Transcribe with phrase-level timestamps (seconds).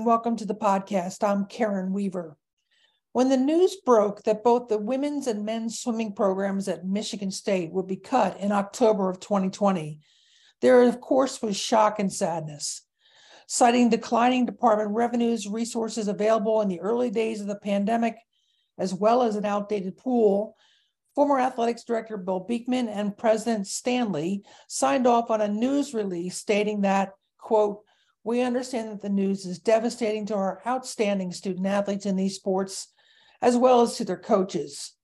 [0.00, 1.22] And welcome to the podcast.
[1.22, 2.38] I'm Karen Weaver.
[3.12, 7.70] When the news broke that both the women's and men's swimming programs at Michigan State
[7.70, 10.00] would be cut in October of 2020,
[10.62, 12.80] there, of course, was shock and sadness.
[13.46, 18.16] Citing declining department revenues, resources available in the early days of the pandemic,
[18.78, 20.56] as well as an outdated pool,
[21.14, 26.80] former athletics director Bill Beekman and President Stanley signed off on a news release stating
[26.80, 27.82] that, quote,
[28.22, 32.88] we understand that the news is devastating to our outstanding student athletes in these sports,
[33.40, 34.94] as well as to their coaches.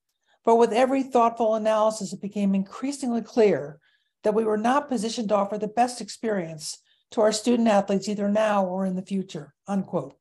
[0.44, 3.80] But with every thoughtful analysis, it became increasingly clear
[4.22, 6.78] that we were not positioned to offer the best experience
[7.12, 10.14] to our student athletes either now or in the future, unquote.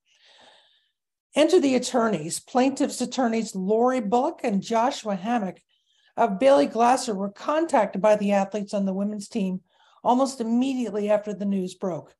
[1.36, 2.40] Enter the attorneys.
[2.40, 5.58] Plaintiffs' attorneys Lori Bullock and Joshua Hammack
[6.16, 9.62] of Bailey Glasser were contacted by the athletes on the women's team
[10.04, 12.16] almost immediately after the news broke.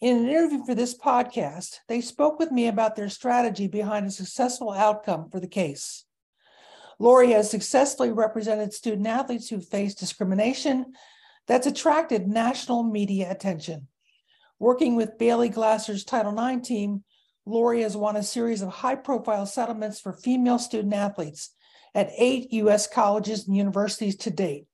[0.00, 4.10] In an interview for this podcast, they spoke with me about their strategy behind a
[4.10, 6.04] successful outcome for the case.
[6.98, 10.92] Lori has successfully represented student athletes who face discrimination
[11.46, 13.88] that's attracted national media attention.
[14.58, 17.04] Working with Bailey Glasser's Title IX team,
[17.46, 21.54] Lori has won a series of high profile settlements for female student athletes
[21.94, 22.86] at eight U.S.
[22.86, 24.66] colleges and universities to date.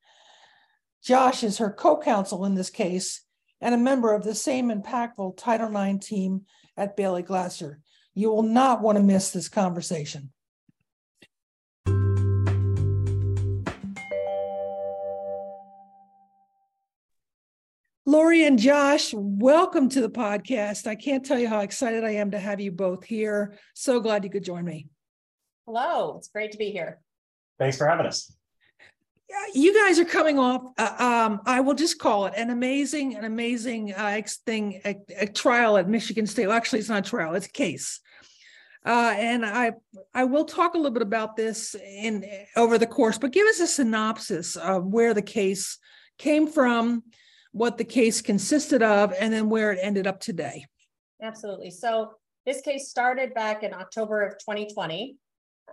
[1.05, 3.23] Josh is her co counsel in this case
[3.63, 6.43] and a member of the same impactful Title IX team
[6.77, 7.79] at Bailey Glasser.
[8.13, 10.33] You will not want to miss this conversation.
[18.05, 20.89] Lori and Josh, welcome to the podcast.
[20.89, 23.55] I can't tell you how excited I am to have you both here.
[23.75, 24.89] So glad you could join me.
[25.67, 27.01] Hello, it's great to be here.
[27.61, 28.37] Thanks for having us
[29.55, 30.95] you guys are coming off uh,
[31.29, 35.77] um, i will just call it an amazing an amazing uh, thing a, a, trial
[35.77, 36.47] at michigan state.
[36.47, 38.01] Well, actually it's not a trial it's a case.
[38.85, 39.73] Uh, and i
[40.15, 42.25] i will talk a little bit about this in
[42.57, 45.79] over the course but give us a synopsis of where the case
[46.19, 47.03] came from
[47.53, 50.65] what the case consisted of and then where it ended up today.
[51.23, 51.71] Absolutely.
[51.71, 52.13] So
[52.47, 55.17] this case started back in october of 2020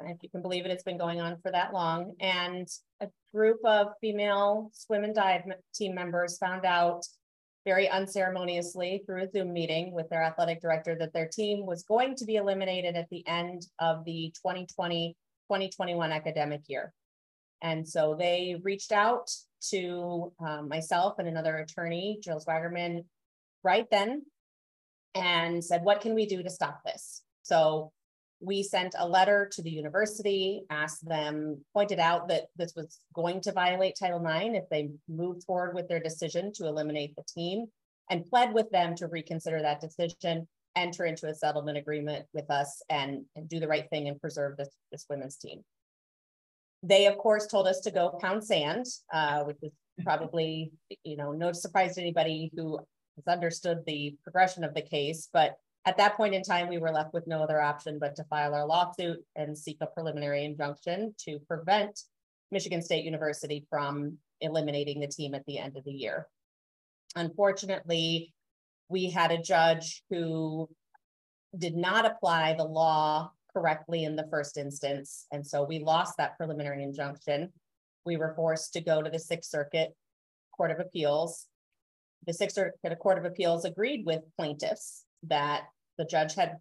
[0.06, 2.14] if you can believe it, it's been going on for that long.
[2.20, 2.68] And
[3.02, 7.06] a group of female swim and dive team members found out
[7.66, 12.16] very unceremoniously through a Zoom meeting with their athletic director that their team was going
[12.16, 15.16] to be eliminated at the end of the 2020
[15.50, 16.94] 2021 academic year.
[17.62, 19.30] And so they reached out
[19.72, 23.04] to um, myself and another attorney, Jill Zwagerman,
[23.64, 24.24] right then
[25.16, 27.24] and said, What can we do to stop this?
[27.44, 27.92] So
[28.42, 33.42] we sent a letter to the university, asked them, pointed out that this was going
[33.42, 37.66] to violate Title IX if they moved forward with their decision to eliminate the team,
[38.10, 42.82] and pled with them to reconsider that decision, enter into a settlement agreement with us,
[42.90, 45.62] and, and do the right thing and preserve this, this women's team.
[46.82, 49.72] They, of course, told us to go pound sand, uh, which is
[50.04, 50.72] probably,
[51.04, 52.80] you know, no surprise to anybody who
[53.18, 56.92] has understood the progression of the case, but at that point in time, we were
[56.92, 61.16] left with no other option but to file our lawsuit and seek a preliminary injunction
[61.26, 62.02] to prevent
[62.52, 66.28] Michigan State University from eliminating the team at the end of the year.
[67.16, 68.34] Unfortunately,
[68.90, 70.70] we had a judge who
[71.58, 75.26] did not apply the law correctly in the first instance.
[75.32, 77.52] And so we lost that preliminary injunction.
[78.06, 79.96] We were forced to go to the Sixth Circuit
[80.56, 81.48] Court of Appeals.
[82.28, 85.64] The Sixth Circuit Court of Appeals agreed with plaintiffs that
[85.98, 86.58] the judge had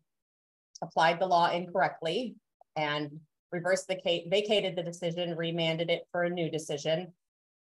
[0.83, 2.37] applied the law incorrectly
[2.77, 3.21] and
[3.53, 7.13] reversed the case, vacated the decision, remanded it for a new decision.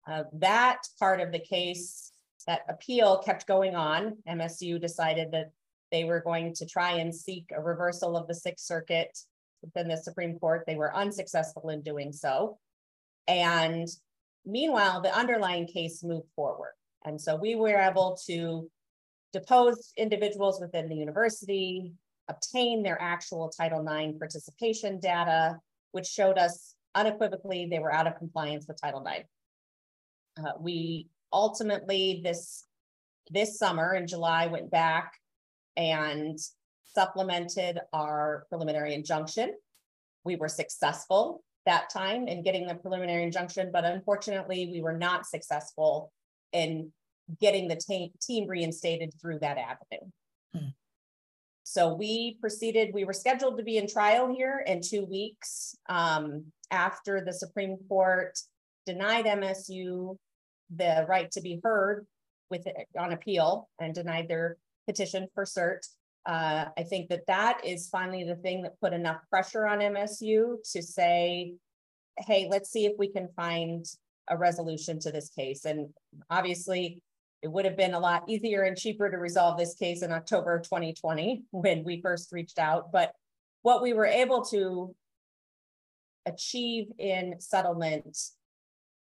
[0.07, 2.11] Uh, that part of the case,
[2.47, 4.17] that appeal kept going on.
[4.28, 5.52] MSU decided that
[5.91, 9.17] they were going to try and seek a reversal of the Sixth Circuit
[9.61, 10.64] within the Supreme Court.
[10.67, 12.58] They were unsuccessful in doing so.
[13.28, 13.87] And
[14.46, 16.73] meanwhile, the underlying case moved forward.
[17.03, 18.70] And so we were able to
[19.35, 21.91] depose individuals within the university,
[22.29, 25.58] obtain their actual Title IX participation data,
[25.91, 29.28] which showed us unequivocally they were out of compliance with Title IX.
[30.40, 32.64] Uh, we ultimately this
[33.29, 35.11] this summer in July went back
[35.76, 36.40] and
[36.84, 39.53] supplemented our preliminary injunction.
[40.23, 45.26] We were successful that time in getting the preliminary injunction, but unfortunately, we were not
[45.26, 46.14] successful
[46.53, 46.93] in
[47.39, 50.09] getting the te- team reinstated through that avenue.
[50.53, 50.69] Hmm.
[51.63, 56.45] So we proceeded, we were scheduled to be in trial here in two weeks um,
[56.72, 58.37] after the Supreme Court
[58.85, 60.16] denied MSU
[60.75, 62.05] the right to be heard
[62.49, 62.67] with
[62.97, 64.57] on appeal and denied their
[64.87, 65.79] petition for cert.
[66.25, 70.57] uh, I think that that is finally the thing that put enough pressure on MSU
[70.73, 71.53] to say,
[72.17, 73.85] hey, let's see if we can find
[74.29, 75.66] a resolution to this case.
[75.66, 75.89] And
[76.29, 77.01] obviously,
[77.46, 80.56] it would have been a lot easier and cheaper to resolve this case in October
[80.56, 82.92] of 2020 when we first reached out.
[82.92, 83.14] But
[83.62, 84.96] what we were able to
[86.26, 88.18] achieve in settlement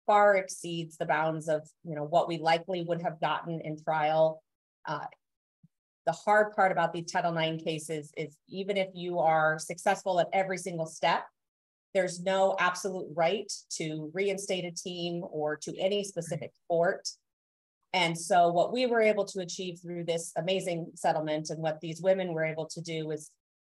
[0.06, 4.40] far exceeds the bounds of you know what we likely would have gotten in trial.
[4.86, 5.06] Uh,
[6.06, 10.28] the hard part about these Title IX cases is even if you are successful at
[10.32, 11.24] every single step,
[11.92, 17.08] there's no absolute right to reinstate a team or to any specific sport.
[17.92, 22.02] And so what we were able to achieve through this amazing settlement and what these
[22.02, 23.30] women were able to do was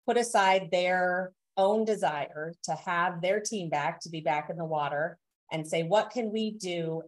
[0.06, 4.66] put aside their own desire to have their team back, to be back in the
[4.66, 5.18] water
[5.52, 7.04] and say, what can we do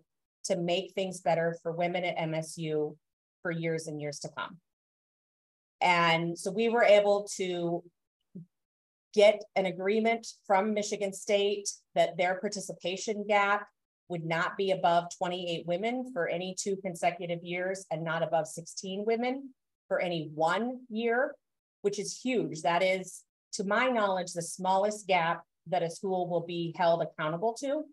[0.45, 2.95] to make things better for women at MSU
[3.41, 4.57] for years and years to come?
[5.81, 7.83] And so we were able to
[9.13, 13.67] get an agreement from Michigan State that their participation gap
[14.13, 19.05] would not be above 28 women for any two consecutive years and not above 16
[19.07, 19.49] women
[19.87, 21.33] for any one year,
[21.81, 22.61] which is huge.
[22.61, 23.23] That is,
[23.53, 27.85] to my knowledge, the smallest gap that a school will be held accountable to.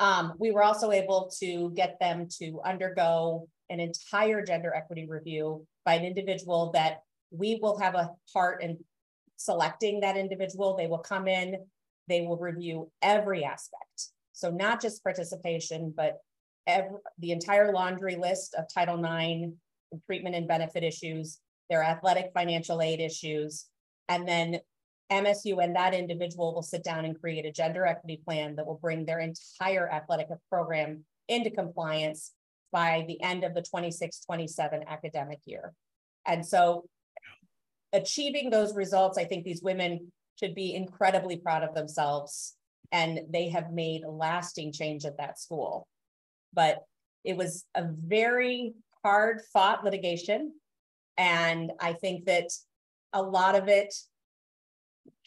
[0.00, 5.66] Um, we were also able to get them to undergo an entire gender equity review
[5.84, 8.78] by an individual that we will have a part in
[9.36, 10.74] selecting that individual.
[10.74, 11.66] They will come in,
[12.08, 14.08] they will review every aspect.
[14.34, 16.18] So not just participation, but
[16.66, 19.52] every, the entire laundry list of Title IX
[20.06, 21.38] treatment and benefit issues,
[21.70, 23.66] their athletic financial aid issues,
[24.08, 24.58] and then
[25.10, 28.78] MSU and that individual will sit down and create a gender equity plan that will
[28.82, 32.32] bring their entire athletic program into compliance
[32.72, 35.72] by the end of the 26 27 academic year.
[36.26, 36.86] And so
[37.92, 40.10] achieving those results, I think these women
[40.40, 42.56] should be incredibly proud of themselves
[42.94, 45.88] and they have made lasting change at that school.
[46.52, 46.84] But
[47.24, 50.52] it was a very hard fought litigation.
[51.18, 52.50] And I think that
[53.12, 53.92] a lot of it,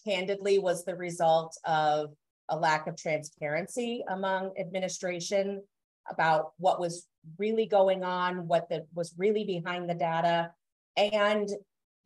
[0.05, 2.13] candidly, was the result of
[2.47, 5.61] a lack of transparency among administration
[6.09, 7.05] about what was
[7.37, 10.51] really going on, what the, was really behind the data,
[10.95, 11.49] and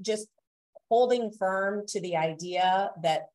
[0.02, 0.28] just
[0.90, 3.28] holding firm to the idea that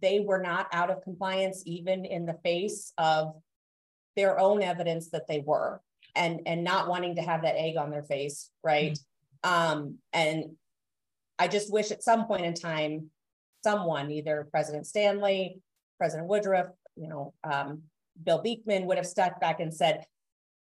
[0.00, 3.34] they were not out of compliance even in the face of
[4.16, 5.80] their own evidence that they were
[6.14, 8.98] and and not wanting to have that egg on their face right
[9.44, 9.72] mm-hmm.
[9.72, 10.44] um and
[11.38, 13.10] i just wish at some point in time
[13.64, 15.60] someone either president stanley
[15.98, 16.66] president woodruff
[16.96, 17.82] you know um,
[18.24, 20.04] bill beekman would have stepped back and said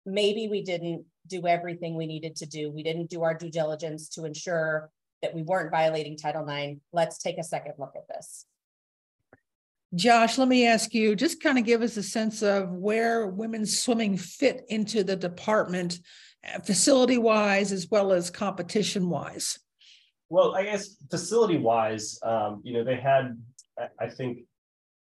[0.06, 4.08] maybe we didn't do everything we needed to do we didn't do our due diligence
[4.08, 4.90] to ensure
[5.23, 6.81] that we weren't violating Title IX.
[6.93, 8.46] Let's take a second look at this.
[9.94, 13.81] Josh, let me ask you, just kind of give us a sense of where women's
[13.81, 15.98] swimming fit into the department,
[16.47, 19.59] uh, facility wise, as well as competition wise.
[20.28, 23.37] Well, I guess facility wise, um, you know, they had,
[23.99, 24.44] I think,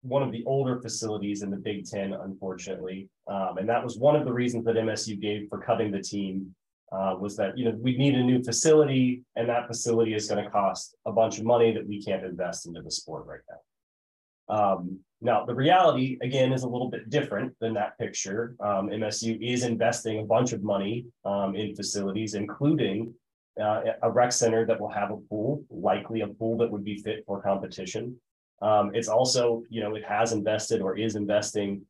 [0.01, 3.07] one of the older facilities in the Big Ten, unfortunately.
[3.27, 6.55] Um, and that was one of the reasons that MSU gave for cutting the team
[6.91, 10.43] uh, was that you know we need a new facility, and that facility is going
[10.43, 13.57] to cost a bunch of money that we can't invest into the sport right now.
[14.51, 18.55] Um, now, the reality again is a little bit different than that picture.
[18.59, 23.13] Um, MSU is investing a bunch of money um, in facilities, including
[23.59, 26.97] uh, a rec center that will have a pool, likely a pool that would be
[26.97, 28.17] fit for competition.
[28.61, 31.81] Um, it's also, you know, it has invested or is investing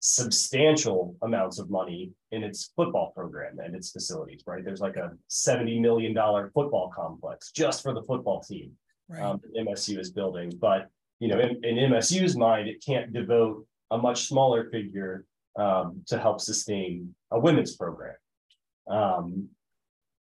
[0.00, 4.64] substantial amounts of money in its football program and its facilities, right?
[4.64, 6.14] There's like a $70 million
[6.52, 8.72] football complex just for the football team
[9.08, 9.22] right.
[9.22, 10.52] um, that MSU is building.
[10.60, 10.88] But,
[11.22, 15.24] you know, in, in, MSU's mind, it can't devote a much smaller figure
[15.56, 18.16] um, to help sustain a women's program.
[18.90, 19.48] Um,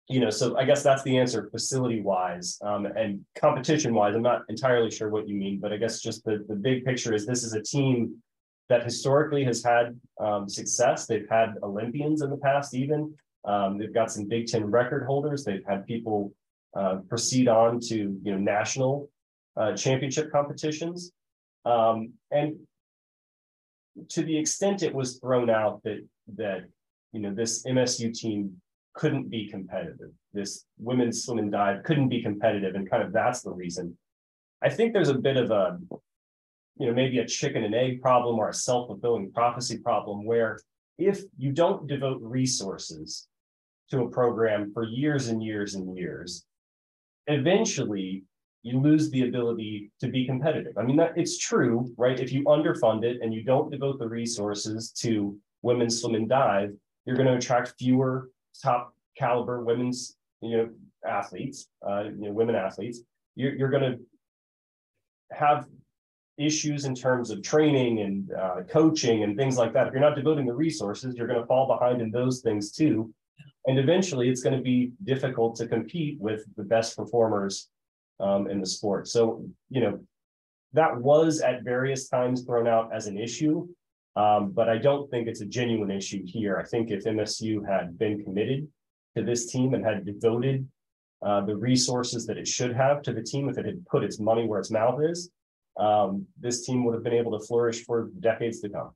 [0.09, 4.15] you know, so I guess that's the answer facility wise um, and competition wise.
[4.15, 7.13] I'm not entirely sure what you mean, but I guess just the, the big picture
[7.13, 8.15] is this is a team
[8.67, 11.05] that historically has had um, success.
[11.05, 13.13] They've had Olympians in the past, even.
[13.45, 15.43] Um, they've got some Big Ten record holders.
[15.43, 16.33] They've had people
[16.75, 19.11] uh, proceed on to you know national
[19.59, 21.11] uh, championship competitions,
[21.65, 22.55] um, and
[24.09, 26.65] to the extent it was thrown out that that
[27.11, 28.61] you know this MSU team
[28.93, 30.11] couldn't be competitive.
[30.33, 33.97] This women's swim and dive couldn't be competitive, and kind of that's the reason.
[34.61, 35.79] I think there's a bit of a
[36.79, 40.59] you know, maybe a chicken and egg problem or a self-fulfilling prophecy problem where
[40.97, 43.27] if you don't devote resources
[43.89, 46.45] to a program for years and years and years,
[47.27, 48.23] eventually
[48.67, 50.77] you lose the ability to be competitive.
[50.77, 52.19] I mean, that it's true, right?
[52.19, 56.74] If you underfund it and you don't devote the resources to women's swim and dive,
[57.05, 58.29] you're going to attract fewer
[58.62, 60.69] top caliber women's, you know,
[61.07, 63.00] athletes, uh, you know, women athletes.
[63.36, 64.00] You're, you're going to
[65.31, 65.65] have
[66.38, 69.88] issues in terms of training and uh, coaching and things like that.
[69.88, 73.13] If you're not devoting the resources, you're going to fall behind in those things too.
[73.65, 77.69] And eventually it's going to be difficult to compete with the best performers
[78.19, 79.07] um, in the sport.
[79.07, 80.00] So, you know,
[80.74, 83.67] that was at various times thrown out as an issue,
[84.15, 86.57] um, but I don't think it's a genuine issue here.
[86.57, 88.67] I think if MSU had been committed
[89.15, 90.67] to this team and had devoted
[91.25, 94.19] uh, the resources that it should have to the team, if it had put its
[94.19, 95.31] money where its mouth is,
[95.77, 98.91] um, this team would have been able to flourish for decades to come.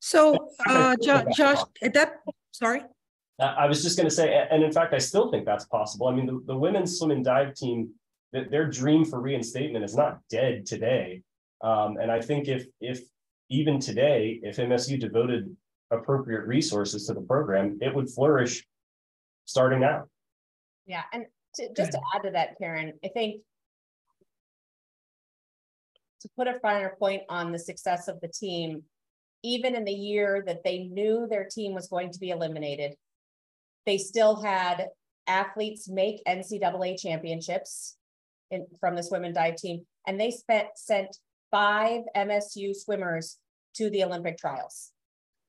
[0.00, 2.20] So, uh, Josh, Josh, that,
[2.52, 2.82] sorry?
[3.40, 6.06] I was just going to say, and in fact, I still think that's possible.
[6.06, 7.90] I mean, the, the women's swim and dive team,
[8.32, 11.22] their dream for reinstatement is not dead today.
[11.60, 13.00] Um, and I think if if
[13.48, 15.54] even today, if MSU devoted
[15.90, 18.64] appropriate resources to the program, it would flourish
[19.46, 20.04] starting now.
[20.86, 21.26] Yeah, and
[21.56, 23.40] to, just to add to that, Karen, I think
[26.20, 28.82] to put a finer point on the success of the team,
[29.42, 32.94] even in the year that they knew their team was going to be eliminated,
[33.86, 34.88] they still had
[35.26, 37.96] athletes make NCAA championships
[38.50, 41.16] in, from this women dive team, and they spent sent
[41.50, 43.38] five MSU swimmers
[43.76, 44.90] to the Olympic trials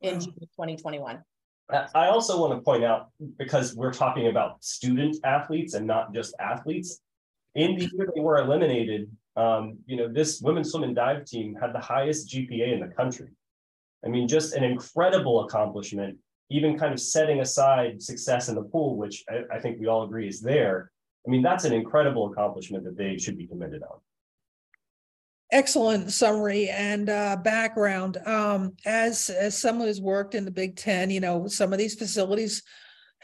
[0.02, 1.24] in June 2021.
[1.70, 6.36] I also want to point out because we're talking about student athletes and not just
[6.40, 7.02] athletes.
[7.56, 11.58] In the year they were eliminated, um, you know, this women's swim and dive team
[11.60, 13.30] had the highest GPA in the country.
[14.06, 18.98] I mean, just an incredible accomplishment even kind of setting aside success in the pool,
[18.98, 20.92] which I, I, think we all agree is there.
[21.26, 24.00] I mean, that's an incredible accomplishment that they should be commended on.
[25.52, 28.18] Excellent summary and uh, background.
[28.26, 31.96] Um, as as someone who's worked in the Big Ten, you know, some of these
[31.96, 32.64] facilities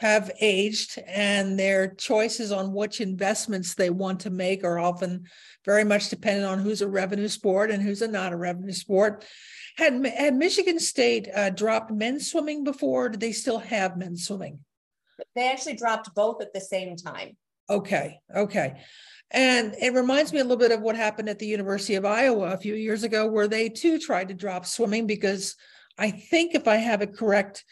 [0.02, 5.24] have aged, and their choices on which investments they want to make are often
[5.64, 9.24] very much dependent on who's a revenue sport and who's a not a revenue sport.
[9.76, 13.10] Had had Michigan State uh, dropped men's swimming before?
[13.10, 14.58] did they still have men's swimming?
[15.36, 17.36] They actually dropped both at the same time.
[17.70, 18.80] Okay, okay.
[19.30, 22.52] And it reminds me a little bit of what happened at the University of Iowa
[22.52, 25.54] a few years ago, where they too tried to drop swimming because
[25.96, 27.64] I think, if I have it correct,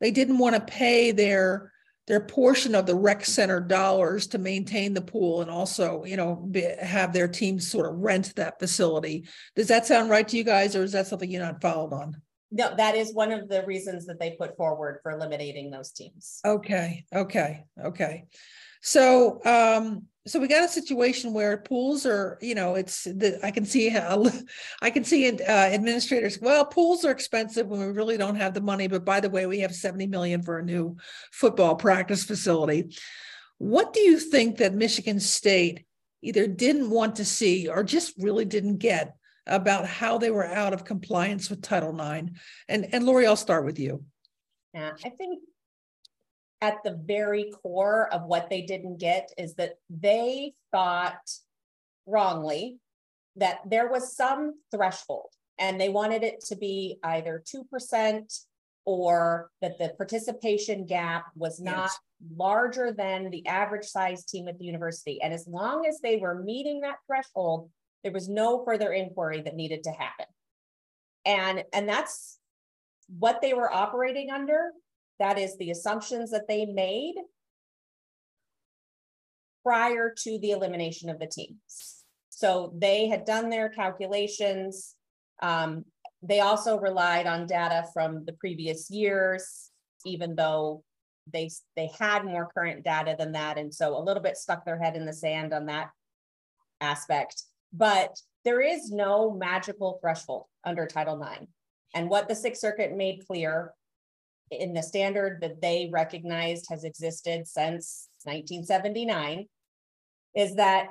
[0.00, 1.72] they didn't want to pay their
[2.06, 6.36] their portion of the rec center dollars to maintain the pool and also you know
[6.36, 9.26] be, have their teams sort of rent that facility.
[9.54, 12.20] Does that sound right to you guys or is that something you're not followed on?
[12.50, 16.40] No that is one of the reasons that they put forward for eliminating those teams.
[16.44, 18.24] Okay okay okay.
[18.82, 23.50] So um so we got a situation where pools are, you know, it's the I
[23.50, 24.26] can see how
[24.82, 26.38] I can see uh, administrators.
[26.40, 28.88] Well, pools are expensive when we really don't have the money.
[28.88, 30.96] But by the way, we have seventy million for a new
[31.32, 32.96] football practice facility.
[33.58, 35.86] What do you think that Michigan State
[36.22, 39.14] either didn't want to see or just really didn't get
[39.46, 42.30] about how they were out of compliance with Title IX?
[42.68, 44.04] And and Lori, I'll start with you.
[44.74, 45.40] Yeah, I think
[46.60, 51.30] at the very core of what they didn't get is that they thought
[52.06, 52.78] wrongly
[53.36, 58.40] that there was some threshold and they wanted it to be either 2%
[58.84, 61.90] or that the participation gap was not
[62.36, 65.20] larger than the average size team at the university.
[65.20, 67.68] And as long as they were meeting that threshold,
[68.02, 70.26] there was no further inquiry that needed to happen.
[71.24, 72.38] And, and that's
[73.18, 74.70] what they were operating under
[75.18, 77.14] that is the assumptions that they made
[79.64, 82.04] prior to the elimination of the teams.
[82.30, 84.94] So they had done their calculations.
[85.42, 85.84] Um,
[86.22, 89.70] they also relied on data from the previous years,
[90.04, 90.84] even though
[91.32, 93.58] they, they had more current data than that.
[93.58, 95.90] And so a little bit stuck their head in the sand on that
[96.80, 97.42] aspect.
[97.72, 101.46] But there is no magical threshold under Title IX.
[101.94, 103.72] And what the Sixth Circuit made clear
[104.50, 109.46] in the standard that they recognized has existed since 1979
[110.34, 110.88] is that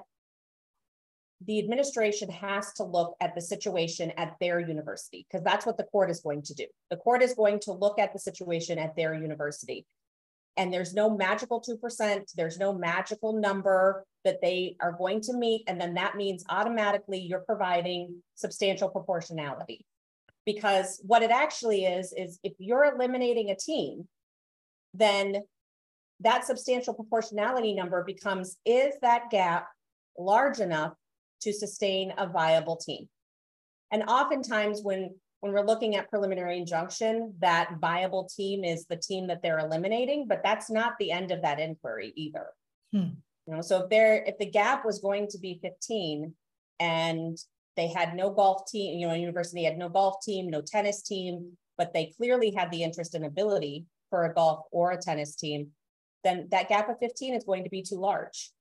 [1.45, 5.83] the administration has to look at the situation at their university because that's what the
[5.83, 6.65] court is going to do.
[6.89, 9.85] The court is going to look at the situation at their university.
[10.57, 15.63] And there's no magical 2%, there's no magical number that they are going to meet.
[15.67, 19.85] And then that means automatically you're providing substantial proportionality
[20.46, 24.08] because what it actually is is if you're eliminating a team
[24.98, 25.44] then
[26.22, 29.68] that substantial proportionality number becomes, is that gap
[30.18, 30.94] large enough
[31.42, 33.08] to sustain a viable team?
[33.92, 39.28] And oftentimes when, when we're looking at preliminary injunction, that viable team is the team
[39.28, 42.48] that they're eliminating, but that's not the end of that inquiry either.
[42.94, 43.20] Hmm.
[43.46, 46.34] You know, so if there, if the gap was going to be 15
[46.80, 47.38] and
[47.75, 51.58] they had no golf team, you know, university had no golf team, no tennis team,
[51.77, 55.67] but they clearly had the interest and ability for a golf or a tennis team,
[56.24, 58.51] then that gap of 15 is going to be too large.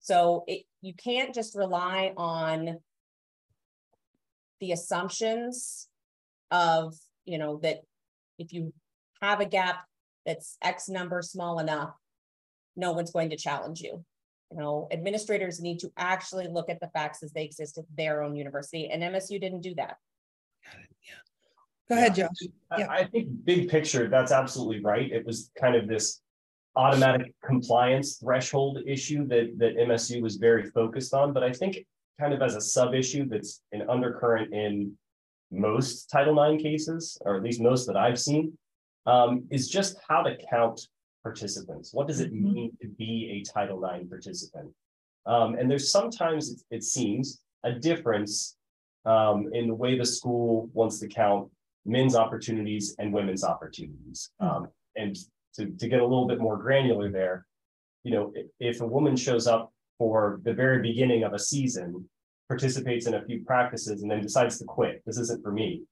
[0.00, 2.78] So it, you can't just rely on
[4.60, 5.88] the assumptions
[6.50, 6.94] of,
[7.24, 7.82] you know, that
[8.38, 8.72] if you
[9.22, 9.84] have a gap
[10.24, 11.90] that's X number small enough,
[12.76, 14.04] no one's going to challenge you.
[14.52, 18.22] You know, administrators need to actually look at the facts as they exist at their
[18.22, 19.96] own university, and MSU didn't do that.
[21.88, 22.30] Go ahead, Josh.
[22.70, 25.10] I, I think big picture, that's absolutely right.
[25.10, 26.20] It was kind of this
[26.74, 31.78] automatic compliance threshold issue that, that MSU was very focused on, but I think
[32.20, 34.92] kind of as a sub issue that's an undercurrent in
[35.50, 38.56] most Title IX cases, or at least most that I've seen,
[39.06, 40.88] um, is just how to count
[41.26, 41.92] participants.
[41.92, 42.52] What does it Mhm.
[42.52, 44.72] mean to be a Title IX participant?
[45.26, 48.56] Um, and there's sometimes, it, it seems, a difference
[49.06, 51.50] um, in the way the school wants to count
[51.84, 54.30] men's opportunities and women's opportunities.
[54.40, 54.46] Hmm.
[54.46, 55.16] Um, and
[55.54, 57.46] to, to get a little bit more granular there,
[58.04, 62.08] you know, if, if a woman shows up for the very beginning of a season,
[62.48, 65.82] participates in a few practices, and then decides to quit, this isn't for me,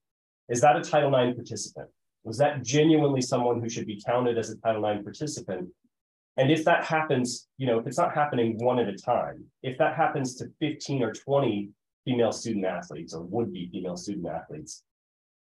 [0.48, 1.90] is that a Title IX participant?
[2.24, 5.68] Was that genuinely someone who should be counted as a Title IX participant?
[6.36, 9.78] And if that happens, you know, if it's not happening one at a time, if
[9.78, 11.68] that happens to 15 or 20
[12.04, 14.82] female student athletes or would-be female student athletes,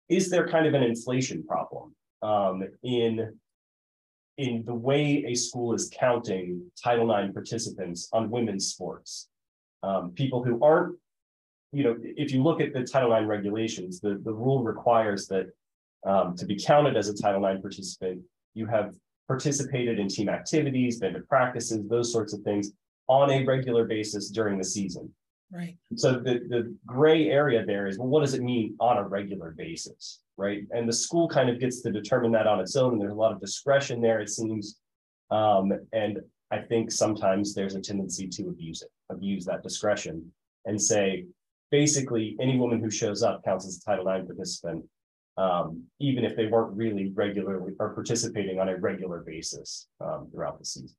[0.08, 3.38] is there kind of an inflation problem um, in
[4.38, 9.28] in the way a school is counting Title IX participants on women's sports?
[9.84, 10.98] Um, people who aren't,
[11.74, 15.48] you know, if you look at the Title IX regulations, the, the rule requires that
[16.06, 18.22] um, to be counted as a Title IX participant,
[18.54, 18.94] you have
[19.28, 22.72] participated in team activities, been to practices, those sorts of things
[23.08, 25.12] on a regular basis during the season.
[25.52, 25.78] Right.
[25.96, 29.52] So the, the gray area there is, well, what does it mean on a regular
[29.52, 30.64] basis, right?
[30.72, 33.16] And the school kind of gets to determine that on its own, and there's a
[33.16, 34.80] lot of discretion there, it seems.
[35.32, 36.20] Um, and
[36.52, 40.32] I think sometimes there's a tendency to abuse it, abuse that discretion
[40.66, 41.26] and say,
[41.72, 44.86] basically, any woman who shows up counts as a Title IX participant,
[45.40, 50.60] um, even if they weren't really regularly or participating on a regular basis um, throughout
[50.60, 50.96] the season.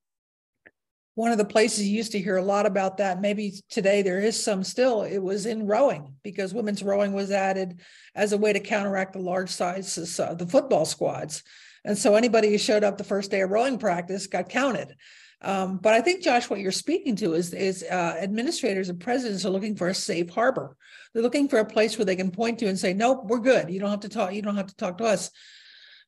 [1.15, 4.21] One of the places you used to hear a lot about that, maybe today there
[4.21, 7.81] is some still, it was in rowing because women's rowing was added
[8.15, 11.43] as a way to counteract the large sizes, uh, the football squads.
[11.85, 14.95] And so anybody who showed up the first day of rowing practice got counted.
[15.43, 19.47] Um, but I think, Josh, what you're speaking to is, is uh, administrators and presidents
[19.47, 20.77] are looking for a safe harbor.
[21.13, 23.71] They're looking for a place where they can point to and say, nope, we're good.
[23.71, 25.31] You don't have to talk, you don't have to talk to us.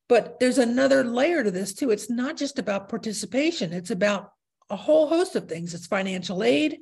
[0.07, 1.89] But there's another layer to this too.
[1.89, 4.29] It's not just about participation, it's about
[4.69, 5.73] a whole host of things.
[5.73, 6.79] It's financial aid,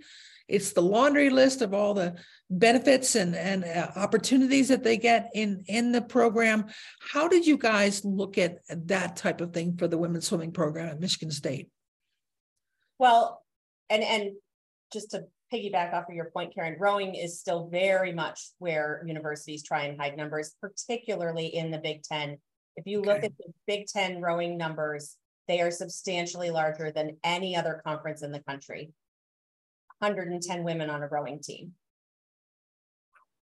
[0.49, 2.15] it's the laundry list of all the
[2.49, 6.65] benefits and, and uh, opportunities that they get in, in the program.
[6.99, 10.89] How did you guys look at that type of thing for the women's swimming program
[10.89, 11.69] at Michigan State?
[13.01, 13.43] Well,
[13.89, 14.33] and and
[14.93, 19.63] just to piggyback off of your point, Karen, rowing is still very much where universities
[19.63, 22.37] try and hide numbers, particularly in the Big Ten.
[22.75, 23.25] If you look Okay.
[23.25, 28.31] at the Big Ten rowing numbers, they are substantially larger than any other conference in
[28.31, 28.91] the country.
[29.97, 31.73] 110 women on a rowing team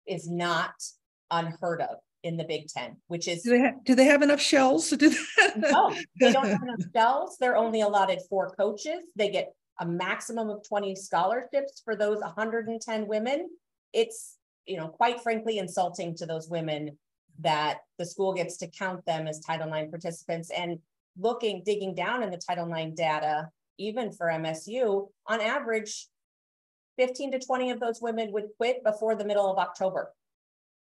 [0.06, 0.76] is not
[1.32, 4.42] unheard of in the Big Ten, which is Do they, have, do they have enough
[4.42, 5.54] shells to do that?
[5.58, 7.38] no, they don't have enough shells.
[7.40, 9.00] They're only allotted four coaches.
[9.16, 13.50] They get a maximum of twenty scholarships for those hundred and ten women.
[13.94, 14.36] It's,
[14.66, 16.98] you know, quite frankly insulting to those women
[17.40, 20.80] that the school gets to count them as Title IX participants and
[21.20, 26.08] looking, digging down in the Title IX data, even for MSU, on average,
[26.98, 30.12] fifteen to twenty of those women would quit before the middle of October.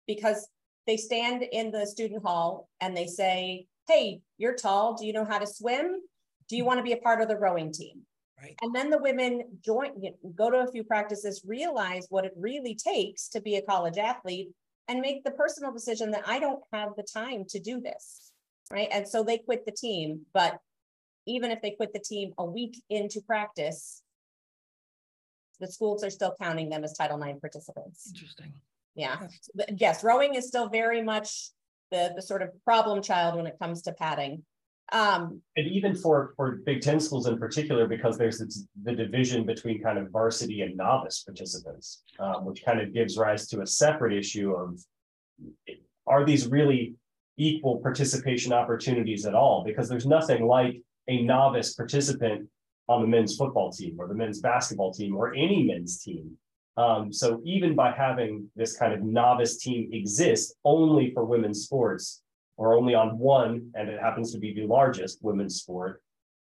[0.07, 0.47] Because
[0.87, 4.95] they stand in the student hall and they say, hey, you're tall.
[4.95, 6.01] Do you know how to swim?
[6.49, 8.01] Do you want to be a part of the rowing team?
[8.41, 8.55] Right.
[8.61, 9.91] And then the women join,
[10.35, 14.49] go to a few practices, realize what it really takes to be a college athlete
[14.87, 18.31] and make the personal decision that I don't have the time to do this.
[18.71, 18.89] Right.
[18.91, 20.21] And so they quit the team.
[20.33, 20.59] But
[21.25, 24.01] even if they quit the team a week into practice,
[25.59, 28.11] the schools are still counting them as Title IX participants.
[28.13, 28.53] Interesting.
[28.95, 29.69] Yeah, Yes.
[29.77, 31.49] Yes, rowing is still very much
[31.91, 34.43] the, the sort of problem child when it comes to padding.
[34.91, 39.45] Um, And even for, for Big Ten schools in particular, because there's this- the division
[39.45, 43.67] between kind of varsity and novice participants, um, which kind of gives rise to a
[43.67, 44.79] separate issue of.
[46.07, 46.95] Are these really
[47.37, 49.63] equal participation opportunities at all?
[49.63, 52.47] Because there's nothing like a novice participant
[52.87, 56.37] on the men's football team or the men's basketball team or any men's team.
[56.77, 62.21] Um, so even by having this kind of novice team exist only for women's sports,
[62.57, 66.01] or only on one, and it happens to be the largest women's sport,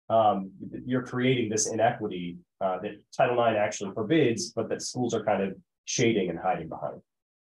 [0.09, 0.51] um,
[0.85, 5.41] you're creating this inequity uh, that Title IX actually forbids, but that schools are kind
[5.41, 7.01] of shading and hiding behind.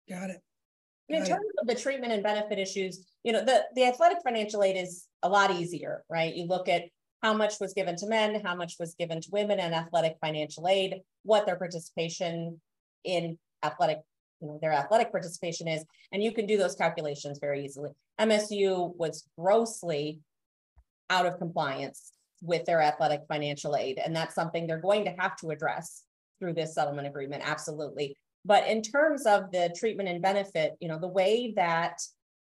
[0.08, 0.40] Got it.
[1.08, 1.28] in Right.
[1.28, 5.06] terms of the treatment and benefit issues, you know, the, the athletic financial aid is
[5.22, 6.34] a lot easier, right?
[6.34, 6.82] You look at
[7.22, 10.66] how much was given to men, how much was given to women and athletic financial
[10.66, 12.60] aid, what their participation
[13.06, 14.00] in athletic,
[14.40, 17.90] you know, their athletic participation is, and you can do those calculations very easily.
[18.20, 20.20] MSU was grossly
[21.08, 25.36] out of compliance with their athletic financial aid, and that's something they're going to have
[25.36, 26.02] to address
[26.38, 28.16] through this settlement agreement, absolutely.
[28.44, 31.98] But in terms of the treatment and benefit, you know, the way that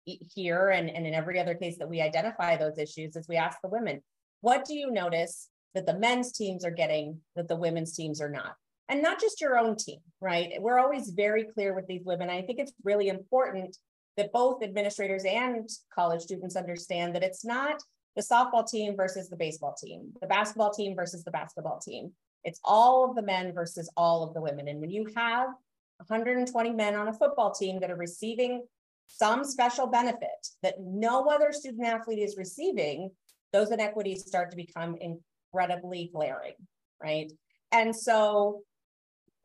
[0.06, 3.60] here and, and in every other case that we identify those issues is we ask
[3.62, 4.02] the women,
[4.42, 8.30] what do you notice that the men's teams are getting that the women's teams are
[8.30, 8.56] not?
[8.90, 10.54] And not just your own team, right?
[10.60, 12.30] We're always very clear with these women.
[12.30, 13.78] I think it's really important
[14.16, 17.82] that both administrators and college students understand that it's not
[18.16, 22.12] the softball team versus the baseball team, the basketball team versus the basketball team.
[22.44, 24.68] It's all of the men versus all of the women.
[24.68, 25.50] And when you have
[25.98, 28.64] 120 men on a football team that are receiving
[29.08, 33.12] some special benefit that no other student athlete is receiving,
[33.54, 36.54] those inequities start to become incredibly glaring,
[37.02, 37.32] right?
[37.72, 38.62] And so,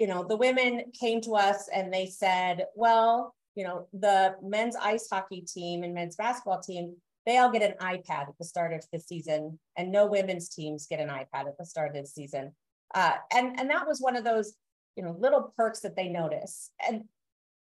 [0.03, 4.75] you know, the women came to us and they said, well, you know, the men's
[4.75, 8.73] ice hockey team and men's basketball team, they all get an iPad at the start
[8.73, 12.09] of the season, and no women's teams get an iPad at the start of the
[12.09, 12.51] season.
[12.97, 14.55] Uh, and and that was one of those,
[14.97, 16.71] you know, little perks that they notice.
[16.85, 17.05] And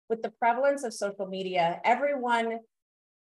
[0.08, 2.60] with the prevalence of social media, everyone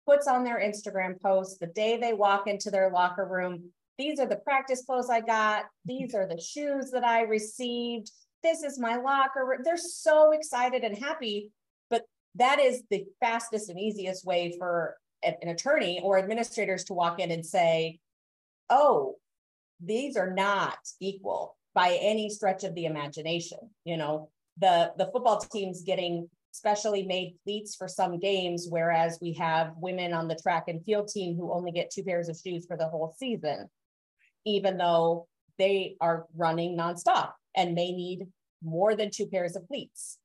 [0.07, 3.71] puts on their Instagram posts the day they walk into their locker room.
[3.97, 5.64] These are the practice clothes I got.
[5.87, 8.11] These are the shoes that I received.
[8.42, 9.59] This is my locker.
[9.64, 11.51] They're so excited and happy,
[11.90, 12.03] but
[12.37, 17.18] that is the fastest and easiest way for an an attorney or administrators to walk
[17.18, 17.98] in and say,
[18.70, 19.16] oh,
[19.81, 23.59] these are not equal by any stretch of the imagination.
[23.85, 29.33] You know, the, the football team's getting specially made cleats for some games, whereas we
[29.35, 32.66] have women on the track and field team who only get two pairs of shoes
[32.66, 33.68] for the whole season,
[34.44, 38.29] even though they are running nonstop and may need
[38.62, 40.18] more than two pairs of cleats.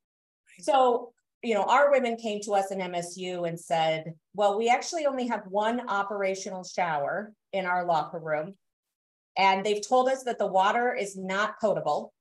[0.60, 5.08] So, you know, our women came to us in MSU and said, well, we actually
[5.08, 8.54] only have one operational shower in our locker room.
[9.36, 12.14] And they've told us that the water is not potable.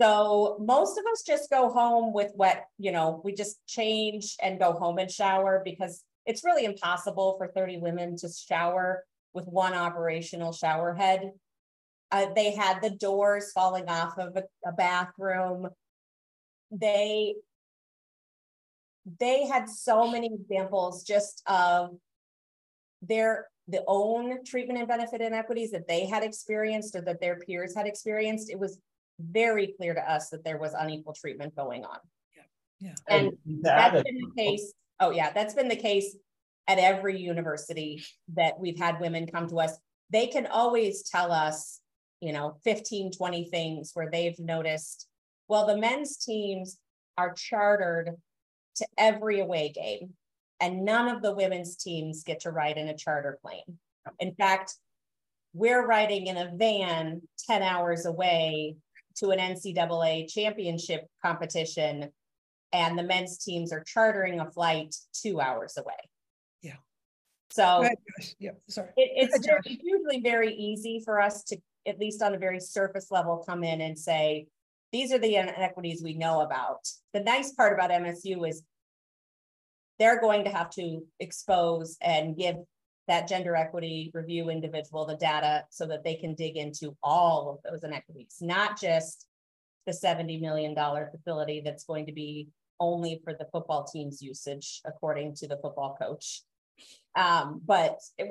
[0.00, 4.58] So most of us just go home with wet, you know, we just change and
[4.58, 9.74] go home and shower because it's really impossible for 30 women to shower with one
[9.74, 11.30] operational shower head.
[12.14, 15.68] Uh, they had the doors falling off of a, a bathroom.
[16.70, 17.34] They
[19.20, 21.96] they had so many examples just of
[23.02, 27.74] their the own treatment and benefit inequities that they had experienced or that their peers
[27.74, 28.48] had experienced.
[28.48, 28.78] It was
[29.18, 31.98] very clear to us that there was unequal treatment going on.
[32.80, 32.92] Yeah.
[33.08, 33.16] yeah.
[33.16, 33.32] And
[33.64, 34.72] to add that's a- been the case.
[35.00, 36.16] Oh, yeah, that's been the case
[36.68, 39.76] at every university that we've had women come to us.
[40.10, 41.80] They can always tell us,
[42.20, 45.06] you know, 15, 20 things where they've noticed,
[45.48, 46.78] well, the men's teams
[47.18, 48.10] are chartered
[48.76, 50.14] to every away game,
[50.60, 53.78] and none of the women's teams get to ride in a charter plane.
[54.20, 54.74] In fact,
[55.52, 58.76] we're riding in a van 10 hours away
[59.16, 62.10] to an NCAA championship competition
[62.74, 65.94] and the men's teams are chartering a flight two hours away.
[66.60, 66.74] Yeah.
[67.50, 67.96] So ahead.
[68.40, 68.88] Yep, sorry.
[68.96, 72.60] it, it's ahead, very- usually very easy for us to, at least on a very
[72.60, 74.46] surface level, come in and say,
[74.92, 76.88] these are the inequities we know about.
[77.12, 78.62] The nice part about MSU is
[79.98, 82.56] they're going to have to expose and give
[83.06, 87.70] that gender equity review individual the data so that they can dig into all of
[87.70, 89.26] those inequities, not just
[89.86, 90.74] the $70 million
[91.10, 92.48] facility that's going to be
[92.80, 96.42] only for the football team's usage, according to the football coach.
[97.14, 98.28] Um, but it,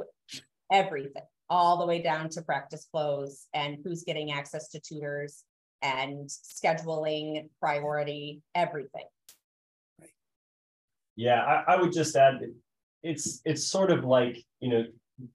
[0.71, 5.43] everything, all the way down to practice clothes and who's getting access to tutors
[5.81, 9.05] and scheduling priority, everything.
[11.15, 12.39] Yeah, I, I would just add,
[13.03, 14.85] it's, it's sort of like, you know,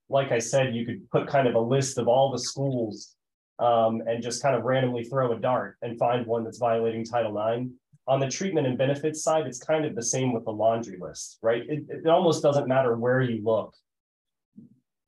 [0.09, 3.14] like I said, you could put kind of a list of all the schools
[3.59, 7.37] um, and just kind of randomly throw a dart and find one that's violating Title
[7.38, 7.71] IX.
[8.07, 11.38] On the treatment and benefits side, it's kind of the same with the laundry list,
[11.42, 11.62] right?
[11.68, 13.75] It, it almost doesn't matter where you look.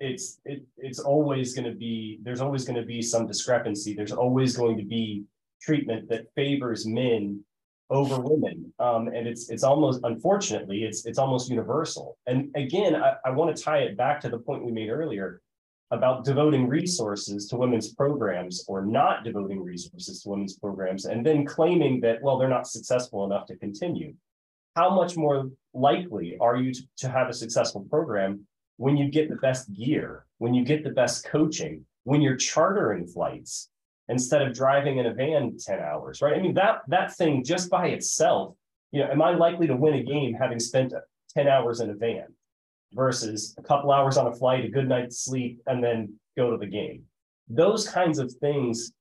[0.01, 3.95] It's it, it's always going to be there's always going to be some discrepancy.
[3.95, 5.25] There's always going to be
[5.61, 7.45] treatment that favors men
[7.91, 8.73] over women.
[8.79, 12.17] Um, and it's it's almost unfortunately it's it's almost universal.
[12.27, 15.43] And again, I, I want to tie it back to the point we made earlier
[15.91, 21.45] about devoting resources to women's programs or not devoting resources to women's programs and then
[21.45, 24.15] claiming that well they're not successful enough to continue.
[24.77, 28.47] How much more likely are you to, to have a successful program
[28.81, 33.07] when you get the best gear, when you get the best coaching, when you're chartering
[33.07, 33.69] flights,
[34.09, 36.33] instead of driving in a van 10 hours, right?
[36.33, 38.57] I mean, that that thing just by itself,
[38.91, 40.95] you know, am I likely to win a game having spent
[41.35, 42.29] 10 hours in a van
[42.95, 46.57] versus a couple hours on a flight, a good night's sleep, and then go to
[46.57, 47.03] the game?
[47.51, 48.93] Those kinds of things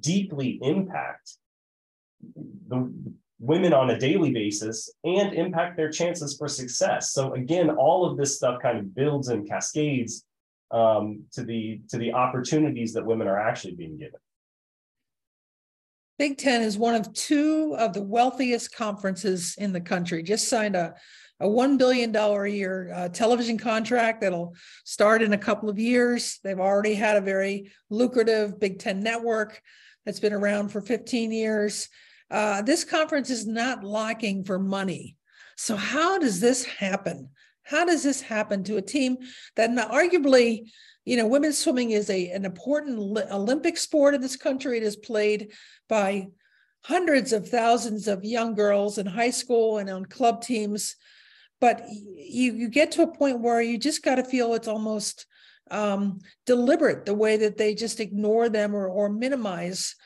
[0.00, 1.36] deeply impact
[2.68, 2.90] the
[3.42, 7.12] women on a daily basis and impact their chances for success.
[7.12, 10.24] So again, all of this stuff kind of builds and cascades
[10.70, 14.20] um, to the to the opportunities that women are actually being given.
[16.18, 20.22] Big Ten is one of two of the wealthiest conferences in the country.
[20.22, 20.94] Just signed a,
[21.40, 26.38] a $1 billion a year uh, television contract that'll start in a couple of years.
[26.44, 29.60] They've already had a very lucrative Big Ten network
[30.06, 31.88] that's been around for 15 years.
[32.32, 35.16] Uh, this conference is not lacking for money.
[35.56, 37.28] So, how does this happen?
[37.62, 39.18] How does this happen to a team
[39.54, 40.64] that arguably
[41.04, 42.98] you know, women's swimming is a an important
[43.30, 44.78] Olympic sport in this country.
[44.78, 45.52] It is played
[45.88, 46.28] by
[46.84, 50.96] hundreds of thousands of young girls in high school and on club teams.
[51.60, 55.26] But you you get to a point where you just got to feel it's almost
[55.70, 59.96] um, deliberate the way that they just ignore them or or minimize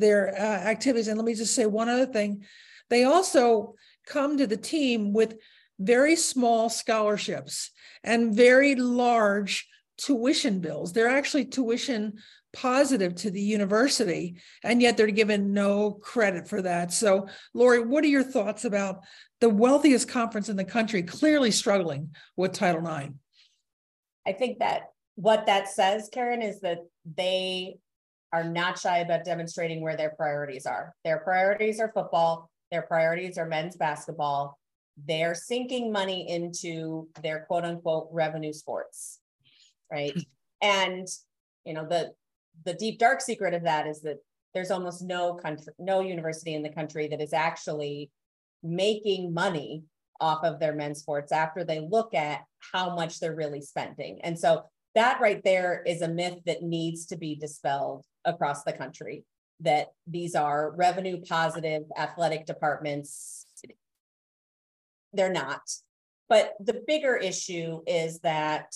[0.00, 1.08] their uh, activities.
[1.08, 2.44] And let me just say one other thing:
[2.90, 3.74] they also
[4.06, 5.36] come to the team with
[5.78, 7.70] very small scholarships
[8.04, 10.92] and very large tuition bills.
[10.92, 12.14] They're actually tuition
[12.52, 16.92] positive to the university, and yet they're given no credit for that.
[16.92, 19.04] So, Lori, what are your thoughts about
[19.40, 23.14] the wealthiest conference in the country clearly struggling with Title IX?
[24.26, 26.78] I think that what that says, Karen, is that
[27.16, 27.76] they
[28.32, 30.94] are not shy about demonstrating where their priorities are.
[31.04, 34.58] Their priorities are football, their priorities are men's basketball.
[35.06, 39.20] They're sinking money into their quote unquote revenue sports
[39.92, 40.16] right?
[40.62, 41.06] and
[41.64, 42.12] you know the
[42.64, 44.18] the deep dark secret of that is that
[44.54, 48.10] there's almost no country, no university in the country that is actually
[48.62, 49.84] making money
[50.20, 52.40] off of their men's sports after they look at
[52.72, 54.20] how much they're really spending.
[54.22, 54.64] And so
[54.94, 59.24] that right there is a myth that needs to be dispelled across the country
[59.60, 63.46] that these are revenue positive athletic departments.
[65.12, 65.62] They're not.
[66.28, 68.74] But the bigger issue is that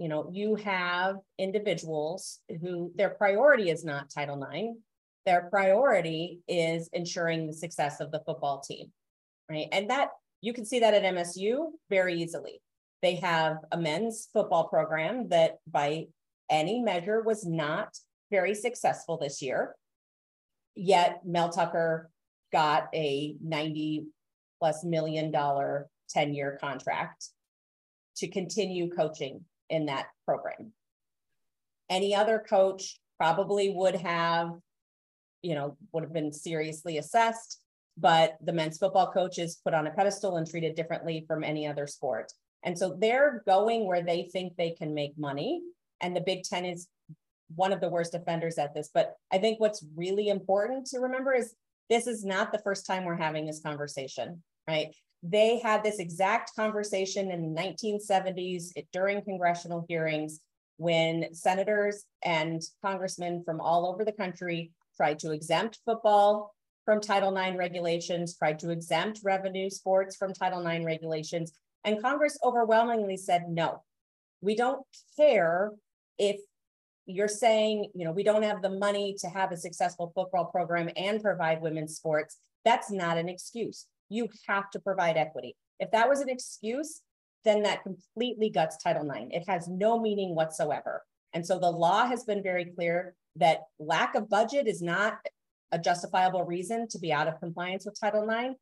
[0.00, 4.78] you know, you have individuals who their priority is not Title IX.
[5.26, 8.90] Their priority is ensuring the success of the football team,
[9.50, 9.66] right?
[9.72, 10.08] And that
[10.40, 12.62] you can see that at MSU very easily.
[13.02, 16.06] They have a men's football program that, by
[16.50, 17.94] any measure, was not
[18.30, 19.74] very successful this year.
[20.74, 22.10] Yet Mel Tucker
[22.52, 24.06] got a 90
[24.58, 27.28] plus million dollar 10 year contract
[28.16, 30.72] to continue coaching in that program.
[31.88, 34.52] Any other coach probably would have,
[35.42, 37.60] you know, would have been seriously assessed,
[37.96, 41.66] but the men's football coach is put on a pedestal and treated differently from any
[41.66, 42.32] other sport.
[42.62, 45.62] And so they're going where they think they can make money.
[46.00, 46.88] And the Big Ten is
[47.54, 48.90] one of the worst offenders at this.
[48.92, 51.54] But I think what's really important to remember is
[51.88, 54.94] this is not the first time we're having this conversation, right?
[55.22, 60.40] They had this exact conversation in the 1970s during congressional hearings
[60.76, 66.54] when senators and congressmen from all over the country tried to exempt football
[66.86, 71.52] from Title IX regulations, tried to exempt revenue sports from Title IX regulations.
[71.84, 73.82] And Congress overwhelmingly said, no,
[74.40, 74.84] we don't
[75.16, 75.72] care
[76.18, 76.40] if
[77.06, 80.90] you're saying, you know, we don't have the money to have a successful football program
[80.96, 82.38] and provide women's sports.
[82.64, 85.56] That's not an excuse you have to provide equity.
[85.78, 87.00] If that was an excuse,
[87.44, 89.28] then that completely guts Title IX.
[89.30, 91.02] It has no meaning whatsoever.
[91.32, 95.14] And so the law has been very clear that lack of budget is not
[95.72, 98.56] a justifiable reason to be out of compliance with Title IX.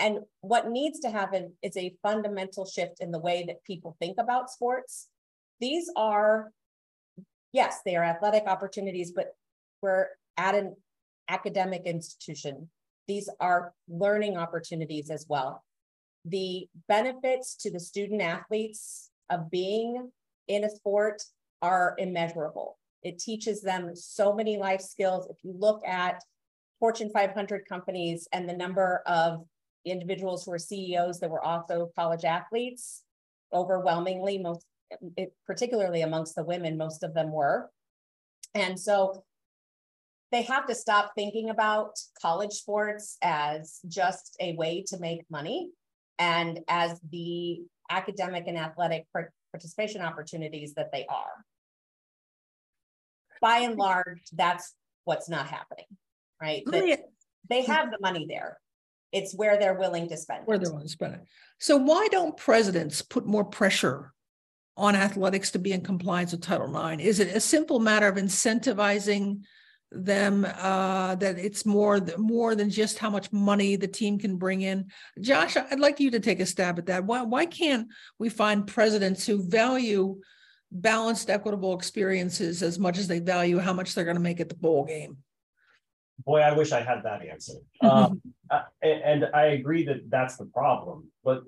[0.00, 4.18] And what needs to happen is a fundamental shift in the way that people think
[4.18, 5.08] about sports
[5.60, 6.52] these are,
[7.52, 9.34] yes, they are athletic opportunities, but
[9.82, 10.06] we're
[10.36, 10.76] at an
[11.28, 12.68] academic institution.
[13.06, 15.64] These are learning opportunities as well.
[16.24, 20.10] The benefits to the student athletes of being
[20.46, 21.22] in a sport
[21.62, 22.78] are immeasurable.
[23.02, 25.26] It teaches them so many life skills.
[25.30, 26.22] If you look at
[26.80, 29.44] Fortune 500 companies and the number of
[29.84, 33.02] individuals who are CEOs that were also college athletes,
[33.52, 34.66] overwhelmingly, most
[35.16, 37.70] it, particularly amongst the women, most of them were.
[38.54, 39.24] And so
[40.30, 45.70] they have to stop thinking about college sports as just a way to make money
[46.18, 49.06] and as the academic and athletic
[49.52, 51.44] participation opportunities that they are.
[53.40, 54.74] By and large, that's
[55.04, 55.86] what's not happening,
[56.42, 56.62] right?
[56.66, 57.00] That
[57.48, 58.58] they have the money there.
[59.12, 60.42] It's where they're willing to spend.
[60.44, 61.20] Where they're willing to spend it.
[61.58, 64.12] So why don't presidents put more pressure
[64.78, 67.02] on athletics to be in compliance with Title IX?
[67.02, 69.42] Is it a simple matter of incentivizing
[69.90, 74.62] them uh, that it's more more than just how much money the team can bring
[74.62, 74.86] in?
[75.20, 77.04] Josh, I'd like you to take a stab at that.
[77.04, 77.88] Why why can't
[78.18, 80.20] we find presidents who value
[80.70, 84.48] balanced, equitable experiences as much as they value how much they're going to make at
[84.48, 85.18] the bowl game?
[86.24, 87.54] Boy, I wish I had that answer.
[87.80, 91.42] um, uh, and, and I agree that that's the problem, but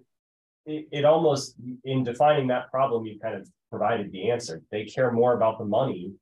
[0.71, 4.63] it, it almost in defining that problem, you kind of provided the answer.
[4.71, 6.13] They care more about the money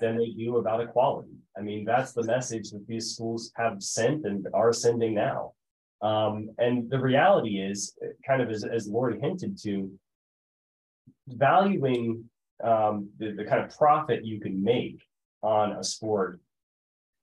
[0.00, 1.36] than they do about equality.
[1.56, 5.52] I mean, that's the message that these schools have sent and are sending now.
[6.00, 9.90] Um, and the reality is, kind of as, as Lori hinted to,
[11.28, 12.24] valuing
[12.64, 15.00] um, the, the kind of profit you can make
[15.42, 16.40] on a sport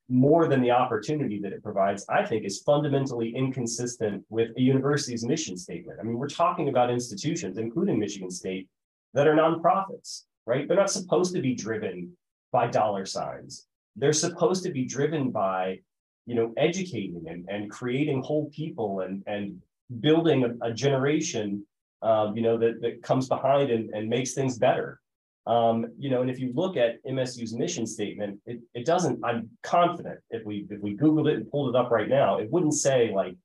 [0.10, 5.24] more than the opportunity that it provides, I think is fundamentally inconsistent with a university's
[5.24, 6.00] mission statement.
[6.00, 8.68] I mean, we're talking about institutions, including Michigan State,
[9.14, 10.68] that are nonprofits, right?
[10.68, 12.12] They're not supposed to be driven
[12.52, 13.68] by dollar signs.
[13.96, 15.80] They're supposed to be driven by,
[16.26, 19.62] you know, educating and, and creating whole people and, and
[20.00, 21.64] building a, a generation,
[22.02, 25.00] uh, you know, that, that comes behind and, and makes things better.
[25.50, 29.50] Um, you know, and if you look at MSU's mission statement, it, it doesn't, I'm
[29.64, 32.76] confident if we if we Googled it and pulled it up right now, it wouldn't
[32.76, 33.36] say like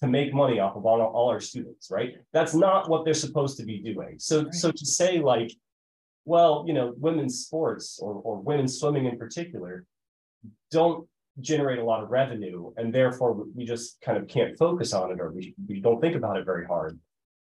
[0.00, 2.14] to make money off of all, all our students, right?
[2.32, 4.14] That's not what they're supposed to be doing.
[4.18, 4.54] So, right.
[4.54, 5.50] so to say like,
[6.24, 9.84] well, you know, women's sports or, or women's swimming in particular
[10.70, 11.08] don't
[11.40, 15.20] generate a lot of revenue and therefore we just kind of can't focus on it
[15.20, 16.98] or we, we don't think about it very hard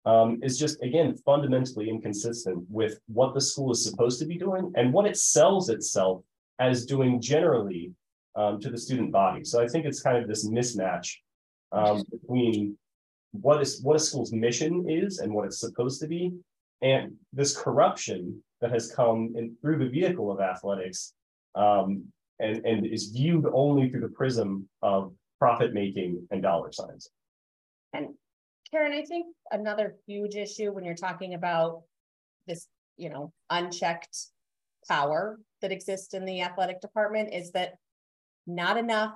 [0.05, 4.73] um, is just, again, fundamentally inconsistent with what the school is supposed to be doing
[4.77, 6.23] and what it sells itself
[6.59, 7.93] as doing generally
[8.37, 9.45] um, to the student body.
[9.45, 11.15] So I think it's kind of this mismatch
[11.73, 12.79] um, between
[13.33, 16.33] what is what a school's mission is and what it's supposed to be,
[16.81, 21.13] and this corruption that has come in through the vehicle of athletics
[21.55, 22.05] um,
[22.41, 27.11] and, and is viewed only through the prism of profit making and dollar signs.
[27.93, 28.15] And
[28.71, 31.83] Karen, I think another huge issue when you're talking about
[32.47, 34.17] this, you know, unchecked
[34.89, 37.75] power that exists in the athletic department is that
[38.47, 39.15] not enough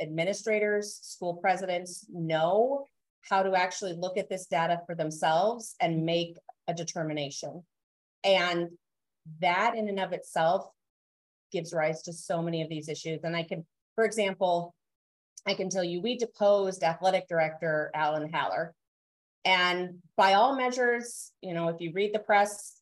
[0.00, 2.86] administrators, school presidents know
[3.22, 6.36] how to actually look at this data for themselves and make
[6.68, 7.62] a determination.
[8.22, 8.68] And
[9.40, 10.66] that in and of itself
[11.52, 13.20] gives rise to so many of these issues.
[13.24, 14.74] And I can, for example,
[15.46, 18.74] I can tell you we deposed athletic director Alan Haller.
[19.44, 22.80] And by all measures, you know, if you read the press,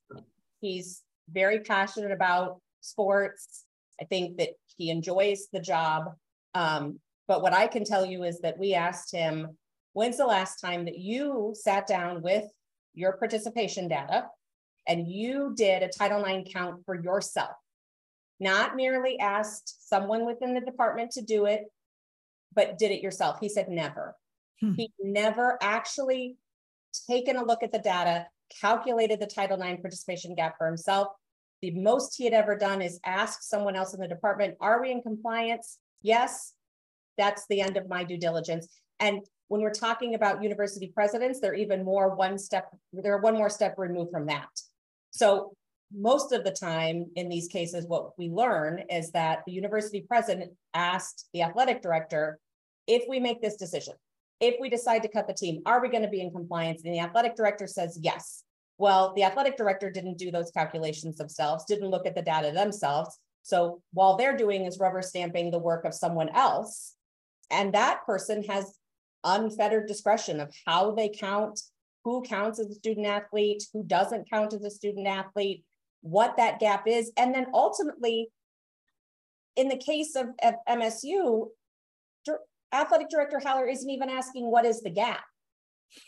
[0.61, 3.65] he's very passionate about sports.
[4.01, 6.15] I think that he enjoys the job.
[6.55, 9.57] Um, but what I can tell you is that we asked him,
[9.93, 12.45] when's the last time that you sat down with
[12.95, 14.27] your participation data
[14.87, 17.57] and you did a Title IX count for yourself?
[18.39, 21.65] Not merely asked someone within the department to do it,
[22.55, 23.39] but did it yourself?
[23.41, 24.17] He said never.
[24.61, 24.73] Hmm.
[24.75, 26.37] He never actually
[27.09, 28.27] taken a look at the data,
[28.61, 31.09] calculated the Title IX participation gap for himself.
[31.63, 34.91] The most he had ever done is ask someone else in the department, are we
[34.91, 35.79] in compliance?
[36.03, 36.55] Yes,
[37.17, 38.69] that's the end of my due diligence.
[38.99, 43.51] And when we're talking about university presidents, they're even more one step, they're one more
[43.51, 44.49] step removed from that.
[45.11, 45.53] So
[45.95, 50.53] most of the time in these cases, what we learn is that the university president
[50.75, 52.39] asked the athletic director,
[52.87, 53.95] if we make this decision,
[54.41, 56.83] if we decide to cut the team, are we going to be in compliance?
[56.85, 58.45] And the athletic director says yes.
[58.79, 63.19] Well, the athletic director didn't do those calculations themselves, didn't look at the data themselves.
[63.43, 66.95] So while they're doing is rubber stamping the work of someone else,
[67.51, 68.79] and that person has
[69.25, 71.61] unfettered discretion of how they count,
[72.05, 75.65] who counts as a student athlete, who doesn't count as a student athlete,
[76.03, 78.29] what that gap is, and then ultimately,
[79.57, 81.49] in the case of, of MSU,
[82.73, 85.23] athletic director Haller isn't even asking what is the gap.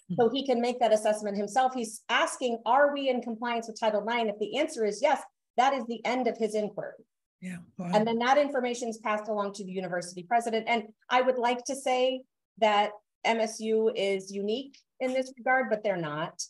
[0.08, 0.14] Hmm.
[0.18, 1.74] So he can make that assessment himself.
[1.74, 4.30] He's asking, are we in compliance with Title IX?
[4.30, 5.22] If the answer is yes,
[5.56, 7.04] that is the end of his inquiry.
[7.40, 7.58] Yeah.
[7.76, 7.90] Wow.
[7.92, 10.66] And then that information is passed along to the university president.
[10.66, 12.22] And I would like to say
[12.58, 12.92] that
[13.26, 16.42] MSU is unique in this regard, but they're not.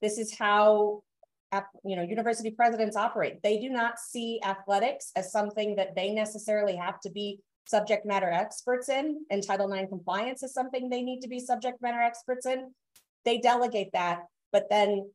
[0.00, 1.02] This is how
[1.84, 3.42] you know university presidents operate.
[3.42, 8.30] They do not see athletics as something that they necessarily have to be subject matter
[8.30, 12.46] experts in, and Title IX compliance is something they need to be subject matter experts
[12.46, 12.72] in.
[13.24, 15.10] They delegate that, but then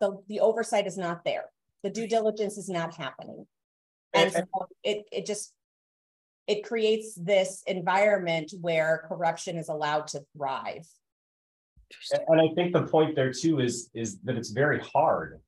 [0.00, 1.46] the, the oversight is not there.
[1.82, 3.46] The due diligence is not happening.
[4.12, 4.44] And so
[4.82, 5.52] it, it just,
[6.46, 10.86] it creates this environment where corruption is allowed to thrive.
[12.28, 15.40] And I think the point there too is, is that it's very hard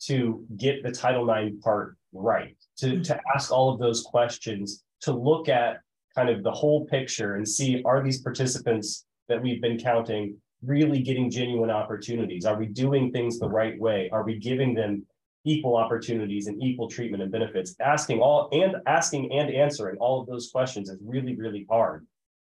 [0.00, 5.12] to get the Title IX part right, to, to ask all of those questions to
[5.12, 5.80] look at
[6.14, 11.00] kind of the whole picture and see are these participants that we've been counting really
[11.00, 12.44] getting genuine opportunities?
[12.44, 14.08] Are we doing things the right way?
[14.12, 15.06] Are we giving them
[15.44, 17.76] equal opportunities and equal treatment and benefits?
[17.80, 22.06] Asking all and asking and answering all of those questions is really, really hard,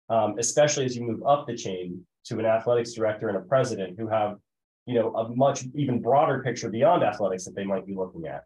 [0.08, 3.98] um, especially as you move up the chain to an athletics director and a president
[3.98, 4.38] who have,
[4.90, 8.44] you know, a much even broader picture beyond athletics that they might be looking at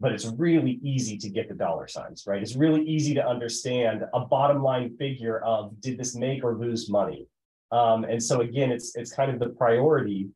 [0.00, 2.42] but it's really easy to get the dollar signs, right?
[2.42, 6.90] It's really easy to understand a bottom line figure of did this make or lose
[6.90, 7.26] money?
[7.72, 10.28] Um, and so again, it's it's kind of the priority.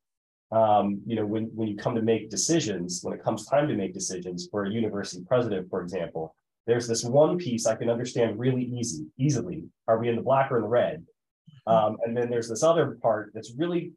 [0.50, 3.76] Um, you know, when when you come to make decisions, when it comes time to
[3.76, 6.34] make decisions for a university president, for example,
[6.66, 9.64] there's this one piece I can understand really easy, easily.
[9.86, 11.04] Are we in the black or in the red?
[11.66, 13.92] Um, and then there's this other part that's really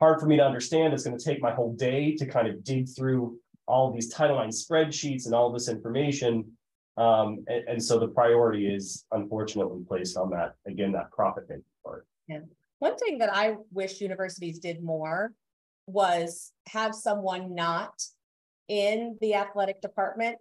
[0.00, 0.94] hard for me to understand.
[0.94, 4.40] It's going to take my whole day to kind of dig through all these Title
[4.40, 6.52] IX spreadsheets and all this information.
[6.96, 11.62] Um, and, and, so the priority is unfortunately placed on that, again, that profit making
[11.84, 12.06] part.
[12.26, 12.40] Yeah.
[12.80, 15.32] One thing that I wish universities did more
[15.86, 18.02] was have someone not
[18.68, 20.38] in the athletic department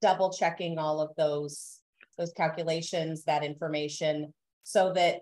[0.00, 1.80] double checking all of those
[2.16, 4.32] those calculations that information
[4.62, 5.20] so that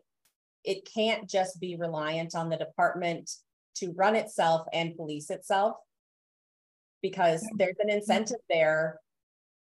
[0.64, 3.31] it can't just be reliant on the department
[3.79, 5.76] to run itself and police itself
[7.03, 9.01] because there's an incentive there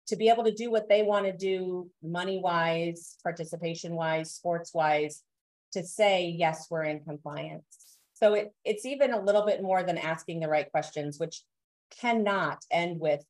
[0.08, 4.74] to be able to do what they want to do money wise, participation wise, sports
[4.74, 5.22] wise,
[5.72, 7.98] to say, yes, we're in compliance.
[8.14, 11.42] So it, it's even a little bit more than asking the right questions, which
[12.00, 13.24] cannot end with,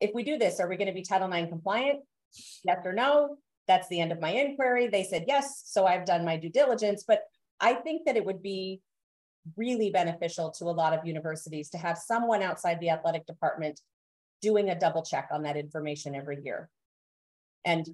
[0.00, 2.00] if we do this, are we going to be Title IX compliant?
[2.64, 3.36] Yes or no?
[3.66, 4.88] That's the end of my inquiry.
[4.88, 7.04] They said yes, so I've done my due diligence.
[7.06, 7.22] But
[7.60, 8.80] I think that it would be
[9.56, 13.80] really beneficial to a lot of universities to have someone outside the athletic department
[14.40, 16.68] doing a double check on that information every year.
[17.64, 17.88] And,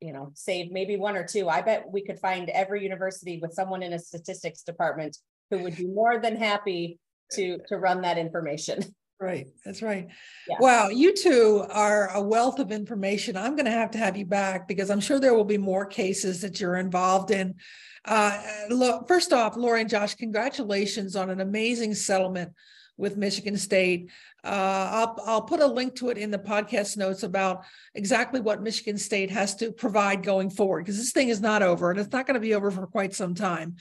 [0.00, 1.48] you know, save maybe one or two.
[1.48, 5.16] I bet we could find every university with someone in a statistics department
[5.50, 6.98] who would be more than happy
[7.32, 8.84] to, to run that information.
[9.20, 9.46] Right.
[9.64, 10.08] That's right.
[10.48, 10.56] Yeah.
[10.58, 10.88] Wow.
[10.88, 13.36] You two are a wealth of information.
[13.36, 15.86] I'm going to have to have you back because I'm sure there will be more
[15.86, 17.54] cases that you're involved in.
[18.04, 18.38] Uh,
[19.06, 22.52] first off, Lori and Josh, congratulations on an amazing settlement
[22.96, 24.10] with Michigan State.
[24.44, 28.62] Uh, I'll, I'll put a link to it in the podcast notes about exactly what
[28.62, 32.12] Michigan State has to provide going forward because this thing is not over and it's
[32.12, 33.76] not going to be over for quite some time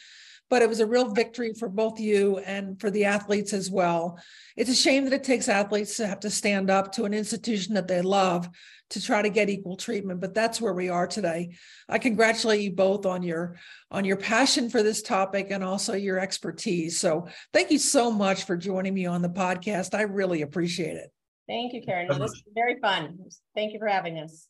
[0.51, 4.19] but it was a real victory for both you and for the athletes as well.
[4.57, 7.73] It's a shame that it takes athletes to have to stand up to an institution
[7.75, 8.49] that they love
[8.89, 11.55] to try to get equal treatment, but that's where we are today.
[11.87, 13.55] I congratulate you both on your
[13.89, 16.99] on your passion for this topic and also your expertise.
[16.99, 19.97] So, thank you so much for joining me on the podcast.
[19.97, 21.13] I really appreciate it.
[21.47, 22.09] Thank you, Karen.
[22.09, 23.17] No, this is very fun.
[23.55, 24.49] Thank you for having us.